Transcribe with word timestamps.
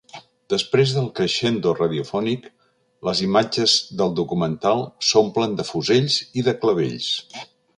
Després 0.51 0.91
del 0.95 1.09
crescendo 1.19 1.73
radiofònic, 1.79 2.47
les 3.09 3.21
imatges 3.27 3.75
del 4.01 4.17
documental 4.21 4.83
s'omplen 5.11 5.55
de 5.61 5.67
fusells 5.71 6.17
i 6.43 6.49
de 6.49 6.57
clavells. 6.65 7.13